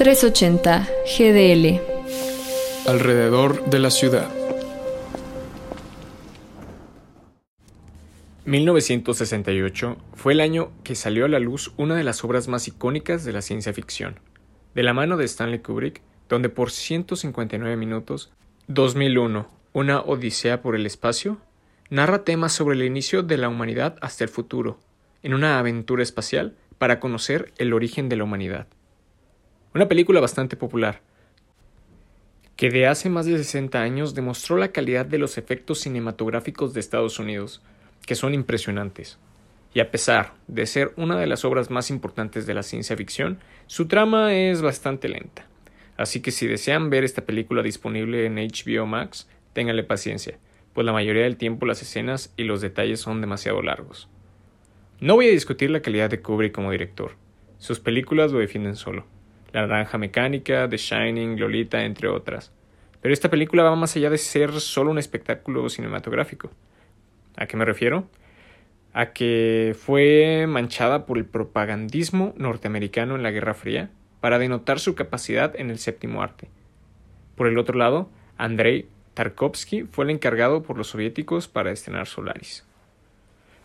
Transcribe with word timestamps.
380 0.00 0.88
GDL. 1.18 1.78
Alrededor 2.88 3.66
de 3.66 3.78
la 3.78 3.90
ciudad. 3.90 4.30
1968 8.46 9.98
fue 10.14 10.32
el 10.32 10.40
año 10.40 10.72
que 10.84 10.94
salió 10.94 11.26
a 11.26 11.28
la 11.28 11.38
luz 11.38 11.74
una 11.76 11.96
de 11.96 12.04
las 12.04 12.24
obras 12.24 12.48
más 12.48 12.66
icónicas 12.66 13.26
de 13.26 13.34
la 13.34 13.42
ciencia 13.42 13.74
ficción, 13.74 14.18
de 14.74 14.84
la 14.84 14.94
mano 14.94 15.18
de 15.18 15.26
Stanley 15.26 15.58
Kubrick, 15.58 16.00
donde 16.30 16.48
por 16.48 16.70
159 16.70 17.76
minutos, 17.76 18.32
2001, 18.68 19.50
una 19.74 20.00
odisea 20.00 20.62
por 20.62 20.76
el 20.76 20.86
espacio, 20.86 21.42
narra 21.90 22.24
temas 22.24 22.54
sobre 22.54 22.74
el 22.74 22.84
inicio 22.84 23.22
de 23.22 23.36
la 23.36 23.50
humanidad 23.50 23.96
hasta 24.00 24.24
el 24.24 24.30
futuro, 24.30 24.80
en 25.22 25.34
una 25.34 25.58
aventura 25.58 26.02
espacial 26.02 26.56
para 26.78 27.00
conocer 27.00 27.52
el 27.58 27.74
origen 27.74 28.08
de 28.08 28.16
la 28.16 28.24
humanidad. 28.24 28.66
Una 29.72 29.86
película 29.86 30.18
bastante 30.18 30.56
popular, 30.56 31.00
que 32.56 32.70
de 32.70 32.88
hace 32.88 33.08
más 33.08 33.24
de 33.26 33.38
60 33.38 33.80
años 33.80 34.16
demostró 34.16 34.56
la 34.56 34.72
calidad 34.72 35.06
de 35.06 35.18
los 35.18 35.38
efectos 35.38 35.78
cinematográficos 35.78 36.74
de 36.74 36.80
Estados 36.80 37.20
Unidos, 37.20 37.62
que 38.04 38.16
son 38.16 38.34
impresionantes. 38.34 39.20
Y 39.72 39.78
a 39.78 39.92
pesar 39.92 40.34
de 40.48 40.66
ser 40.66 40.92
una 40.96 41.16
de 41.16 41.28
las 41.28 41.44
obras 41.44 41.70
más 41.70 41.90
importantes 41.90 42.48
de 42.48 42.54
la 42.54 42.64
ciencia 42.64 42.96
ficción, 42.96 43.38
su 43.68 43.86
trama 43.86 44.34
es 44.34 44.60
bastante 44.60 45.08
lenta. 45.08 45.46
Así 45.96 46.20
que 46.20 46.32
si 46.32 46.48
desean 46.48 46.90
ver 46.90 47.04
esta 47.04 47.24
película 47.24 47.62
disponible 47.62 48.26
en 48.26 48.34
HBO 48.34 48.86
Max, 48.86 49.28
ténganle 49.52 49.84
paciencia, 49.84 50.36
pues 50.74 50.84
la 50.84 50.92
mayoría 50.92 51.22
del 51.22 51.36
tiempo 51.36 51.64
las 51.64 51.80
escenas 51.80 52.34
y 52.36 52.42
los 52.42 52.60
detalles 52.60 52.98
son 52.98 53.20
demasiado 53.20 53.62
largos. 53.62 54.08
No 54.98 55.14
voy 55.14 55.28
a 55.28 55.30
discutir 55.30 55.70
la 55.70 55.80
calidad 55.80 56.10
de 56.10 56.20
Kubrick 56.20 56.52
como 56.52 56.72
director. 56.72 57.12
Sus 57.58 57.78
películas 57.78 58.32
lo 58.32 58.40
defienden 58.40 58.74
solo. 58.74 59.06
La 59.52 59.66
Naranja 59.66 59.98
Mecánica, 59.98 60.68
The 60.68 60.76
Shining, 60.76 61.38
Lolita, 61.38 61.84
entre 61.84 62.08
otras. 62.08 62.52
Pero 63.00 63.12
esta 63.12 63.30
película 63.30 63.62
va 63.62 63.74
más 63.76 63.96
allá 63.96 64.10
de 64.10 64.18
ser 64.18 64.52
solo 64.60 64.90
un 64.90 64.98
espectáculo 64.98 65.68
cinematográfico. 65.68 66.50
¿A 67.36 67.46
qué 67.46 67.56
me 67.56 67.64
refiero? 67.64 68.04
A 68.92 69.12
que 69.12 69.74
fue 69.78 70.46
manchada 70.48 71.06
por 71.06 71.16
el 71.16 71.24
propagandismo 71.24 72.34
norteamericano 72.36 73.16
en 73.16 73.22
la 73.22 73.30
Guerra 73.30 73.54
Fría 73.54 73.90
para 74.20 74.38
denotar 74.38 74.80
su 74.80 74.94
capacidad 74.94 75.58
en 75.58 75.70
el 75.70 75.78
séptimo 75.78 76.22
arte. 76.22 76.48
Por 77.36 77.46
el 77.46 77.58
otro 77.58 77.78
lado, 77.78 78.10
Andrei 78.36 78.86
Tarkovsky 79.14 79.84
fue 79.84 80.04
el 80.04 80.10
encargado 80.10 80.62
por 80.62 80.76
los 80.76 80.88
soviéticos 80.88 81.48
para 81.48 81.72
estrenar 81.72 82.06
Solaris. 82.06 82.66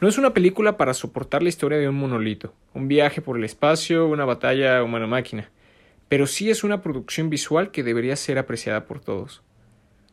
No 0.00 0.08
es 0.08 0.18
una 0.18 0.34
película 0.34 0.76
para 0.76 0.94
soportar 0.94 1.42
la 1.42 1.48
historia 1.48 1.78
de 1.78 1.88
un 1.88 1.94
monolito, 1.94 2.52
un 2.74 2.88
viaje 2.88 3.22
por 3.22 3.36
el 3.36 3.44
espacio, 3.44 4.08
una 4.08 4.24
batalla 4.24 4.82
humano-máquina, 4.82 5.48
pero 6.12 6.26
sí 6.26 6.50
es 6.50 6.62
una 6.62 6.82
producción 6.82 7.30
visual 7.30 7.70
que 7.70 7.82
debería 7.82 8.16
ser 8.16 8.36
apreciada 8.36 8.84
por 8.84 9.00
todos. 9.00 9.42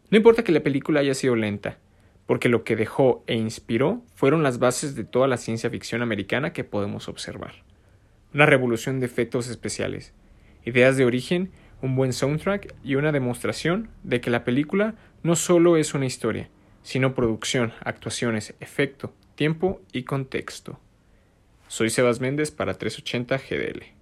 No 0.09 0.15
importa 0.15 0.45
que 0.45 0.53
la 0.53 0.63
película 0.63 1.01
haya 1.01 1.13
sido 1.13 1.35
lenta, 1.35 1.77
porque 2.25 2.47
lo 2.47 2.63
que 2.63 2.77
dejó 2.77 3.21
e 3.27 3.35
inspiró 3.35 4.01
fueron 4.15 4.41
las 4.41 4.59
bases 4.59 4.95
de 4.95 5.03
toda 5.03 5.27
la 5.27 5.35
ciencia 5.35 5.69
ficción 5.69 6.01
americana 6.01 6.53
que 6.53 6.63
podemos 6.63 7.09
observar. 7.09 7.65
Una 8.33 8.45
revolución 8.45 9.01
de 9.01 9.07
efectos 9.07 9.49
especiales, 9.49 10.13
ideas 10.63 10.95
de 10.95 11.03
origen, 11.03 11.51
un 11.81 11.97
buen 11.97 12.13
soundtrack 12.13 12.75
y 12.81 12.95
una 12.95 13.11
demostración 13.11 13.89
de 14.03 14.21
que 14.21 14.29
la 14.29 14.45
película 14.45 14.95
no 15.21 15.35
solo 15.35 15.75
es 15.75 15.93
una 15.93 16.05
historia, 16.05 16.49
sino 16.81 17.13
producción, 17.13 17.73
actuaciones, 17.83 18.55
efecto, 18.61 19.13
tiempo 19.35 19.81
y 19.91 20.03
contexto. 20.03 20.79
Soy 21.67 21.89
Sebas 21.89 22.21
Méndez 22.21 22.51
para 22.51 22.75
380 22.75 23.37
GDL. 23.37 23.98